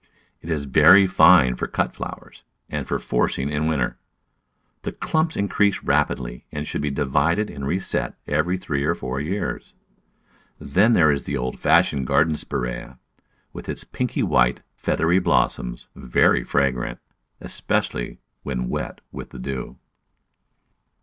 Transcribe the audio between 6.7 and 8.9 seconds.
be divided and reset every three